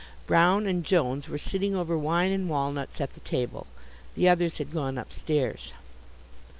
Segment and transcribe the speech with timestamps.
[0.25, 3.67] Brown and Jones were sitting over wine and walnuts at the table.
[4.15, 5.73] The others had gone upstairs.